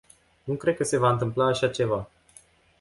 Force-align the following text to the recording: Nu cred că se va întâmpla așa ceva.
Nu 0.43 0.55
cred 0.55 0.75
că 0.75 0.83
se 0.83 0.97
va 0.97 1.09
întâmpla 1.11 1.45
așa 1.45 1.69
ceva. 1.69 2.09